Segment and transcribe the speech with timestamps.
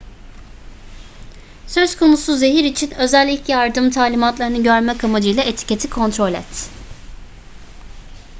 [1.67, 6.69] söz konusu zehir için özel ilk yardım talimatlarını görmek amacıyla etiketi kontrol et